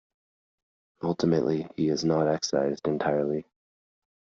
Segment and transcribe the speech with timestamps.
[1.03, 3.45] Ultimately, he is not excised entirely.